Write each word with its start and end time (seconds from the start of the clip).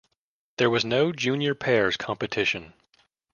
There 0.57 0.71
was 0.71 0.83
no 0.83 1.11
junior 1.11 1.53
pairs 1.53 1.95
competition. 1.95 2.73